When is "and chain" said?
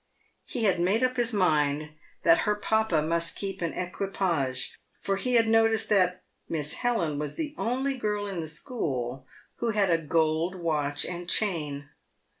11.05-11.89